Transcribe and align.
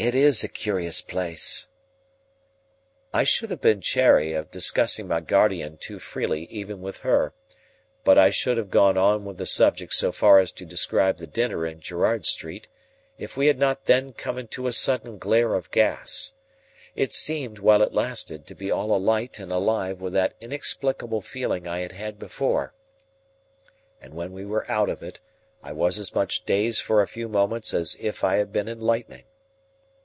"It 0.00 0.14
is 0.14 0.44
a 0.44 0.48
curious 0.48 1.00
place." 1.02 1.66
I 3.12 3.24
should 3.24 3.50
have 3.50 3.60
been 3.60 3.80
chary 3.80 4.32
of 4.32 4.48
discussing 4.48 5.08
my 5.08 5.18
guardian 5.18 5.76
too 5.76 5.98
freely 5.98 6.44
even 6.52 6.80
with 6.80 6.98
her; 6.98 7.34
but 8.04 8.16
I 8.16 8.30
should 8.30 8.58
have 8.58 8.70
gone 8.70 8.96
on 8.96 9.24
with 9.24 9.38
the 9.38 9.46
subject 9.46 9.92
so 9.92 10.12
far 10.12 10.38
as 10.38 10.52
to 10.52 10.64
describe 10.64 11.16
the 11.16 11.26
dinner 11.26 11.66
in 11.66 11.80
Gerrard 11.80 12.26
Street, 12.26 12.68
if 13.18 13.36
we 13.36 13.48
had 13.48 13.58
not 13.58 13.86
then 13.86 14.12
come 14.12 14.38
into 14.38 14.68
a 14.68 14.72
sudden 14.72 15.18
glare 15.18 15.54
of 15.54 15.68
gas. 15.72 16.32
It 16.94 17.12
seemed, 17.12 17.58
while 17.58 17.82
it 17.82 17.92
lasted, 17.92 18.46
to 18.46 18.54
be 18.54 18.70
all 18.70 18.94
alight 18.94 19.40
and 19.40 19.50
alive 19.50 20.00
with 20.00 20.12
that 20.12 20.34
inexplicable 20.40 21.22
feeling 21.22 21.66
I 21.66 21.80
had 21.80 21.90
had 21.92 22.20
before; 22.20 22.72
and 24.00 24.14
when 24.14 24.32
we 24.32 24.44
were 24.46 24.70
out 24.70 24.90
of 24.90 25.02
it, 25.02 25.18
I 25.60 25.72
was 25.72 25.98
as 25.98 26.14
much 26.14 26.44
dazed 26.44 26.82
for 26.82 27.02
a 27.02 27.08
few 27.08 27.26
moments 27.28 27.74
as 27.74 27.96
if 27.98 28.22
I 28.22 28.36
had 28.36 28.52
been 28.52 28.68
in 28.68 28.80
lightning. 28.80 29.24